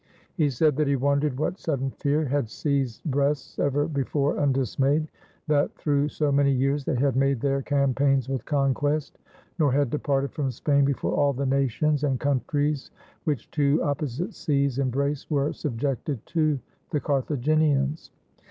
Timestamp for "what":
1.39-1.59